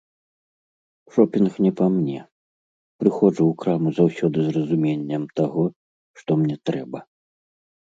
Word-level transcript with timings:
Шопінг 1.17 1.53
не 1.65 1.71
па 1.81 1.85
мне, 1.97 2.21
прыходжу 3.03 3.37
ў 3.47 3.53
краму 3.61 3.89
заўсёды 3.99 4.37
з 4.49 4.57
разуменнем 4.57 5.23
таго, 5.43 5.63
што 6.23 6.31
мне 6.43 6.55
трэба. 6.71 6.99